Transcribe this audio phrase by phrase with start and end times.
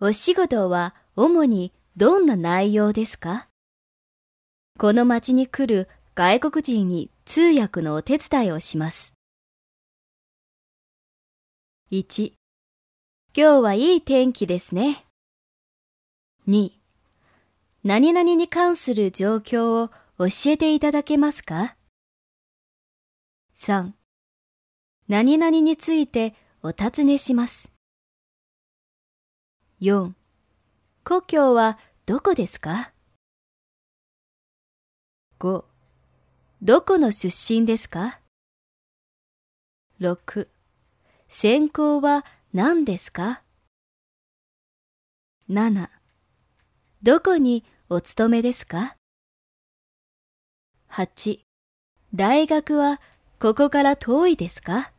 [0.00, 3.48] お仕事は主にどんな内容ですか？
[4.78, 9.12] この町に来る外国人に通訳のお手伝いをします。
[11.90, 12.32] 1、
[13.36, 15.04] 今日はいい天気ですね。
[16.46, 16.70] 2、
[17.82, 19.88] 何々に関する状況を
[20.18, 21.74] 教えていただけますか
[23.52, 23.90] ?3、
[25.08, 27.72] 何々についてお尋ねします。
[29.80, 30.12] 4、
[31.04, 32.92] 故郷はどこですか
[35.38, 35.64] ?5、
[36.60, 38.18] どこの出身ですか
[40.00, 40.48] ?6、
[41.28, 43.42] 専攻は何ですか
[45.48, 45.88] ?7、
[47.04, 48.96] どこにお勤めですか
[50.90, 51.38] ?8、
[52.16, 53.00] 大学は
[53.38, 54.92] ここから遠いですか？